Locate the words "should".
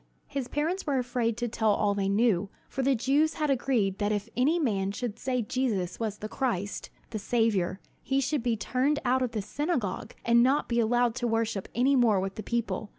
4.91-5.19, 8.19-8.41